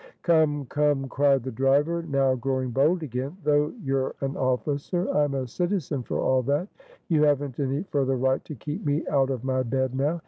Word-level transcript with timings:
"Come! 0.23 0.65
come!" 0.65 1.07
cried 1.07 1.43
the 1.43 1.51
driver, 1.51 2.01
now 2.01 2.33
growing 2.33 2.71
bold 2.71 3.03
again 3.03 3.37
"though 3.43 3.71
you're 3.83 4.15
an 4.21 4.35
officer, 4.35 5.07
I'm 5.11 5.35
a 5.35 5.45
citizen 5.45 6.01
for 6.01 6.19
all 6.19 6.41
that. 6.41 6.69
You 7.07 7.21
haven't 7.21 7.59
any 7.59 7.83
further 7.83 8.15
right 8.17 8.43
to 8.45 8.55
keep 8.55 8.83
me 8.83 9.05
out 9.09 9.29
of 9.29 9.43
my 9.43 9.61
bed 9.61 9.93
now. 9.93 10.19